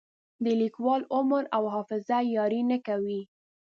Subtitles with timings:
[0.43, 3.21] د لیکوال عمر او حافظه یاري نه کوي.